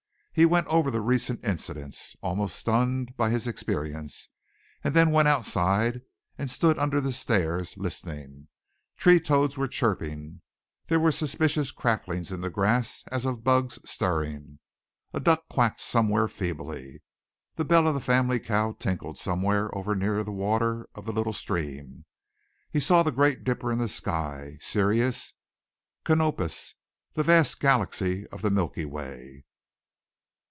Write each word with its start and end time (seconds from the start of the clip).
He 0.33 0.45
went 0.45 0.67
over 0.67 0.89
the 0.89 1.01
recent 1.01 1.43
incidents, 1.43 2.15
almost 2.21 2.55
stunned 2.55 3.17
by 3.17 3.31
his 3.31 3.47
experience 3.47 4.29
and 4.81 4.93
then 4.95 5.11
went 5.11 5.27
outside 5.27 6.03
and 6.37 6.49
stood 6.49 6.79
under 6.79 7.01
the 7.01 7.11
stairs, 7.11 7.75
listening. 7.75 8.47
Tree 8.95 9.19
toads 9.19 9.57
were 9.57 9.67
chirping, 9.67 10.41
there 10.87 11.01
were 11.01 11.11
suspicious 11.11 11.71
cracklings 11.71 12.31
in 12.31 12.39
the 12.39 12.49
grass 12.49 13.03
as 13.11 13.25
of 13.25 13.43
bugs 13.43 13.77
stirring. 13.83 14.59
A 15.13 15.19
duck 15.19 15.49
quacked 15.49 15.81
somewhere 15.81 16.29
feebly. 16.29 17.01
The 17.55 17.65
bell 17.65 17.85
of 17.85 17.93
the 17.93 17.99
family 17.99 18.39
cow 18.39 18.71
tinkled 18.79 19.17
somewhere 19.17 19.69
over 19.77 19.93
near 19.95 20.23
the 20.23 20.31
water 20.31 20.87
of 20.95 21.03
the 21.03 21.11
little 21.11 21.33
stream. 21.33 22.05
He 22.69 22.79
saw 22.79 23.03
the 23.03 23.11
great 23.11 23.43
dipper 23.43 23.69
in 23.69 23.79
the 23.79 23.89
sky, 23.89 24.57
Sirius, 24.61 25.33
Canopus, 26.05 26.73
the 27.15 27.21
vast 27.23 27.59
galaxy 27.59 28.25
of 28.27 28.41
the 28.41 28.49
Milky 28.49 28.85
Way. 28.85 29.43